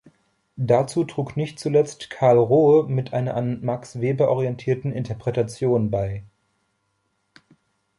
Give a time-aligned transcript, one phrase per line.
[0.57, 6.23] Dazu trug nicht zuletzt Karl Rohe mit einer an Max Weber orientierten Interpretation bei.